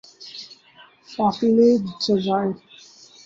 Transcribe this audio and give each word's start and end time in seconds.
Falkland 1.11 1.83
جزائر 2.03 2.49